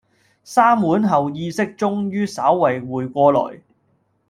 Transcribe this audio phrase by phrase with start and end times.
[0.43, 3.61] 三碗後意識終於稍為回過來